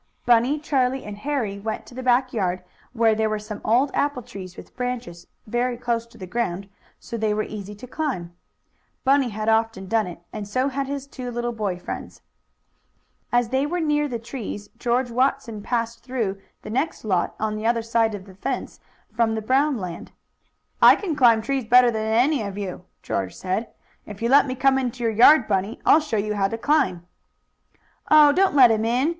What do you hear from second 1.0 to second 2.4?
and Harry went to the back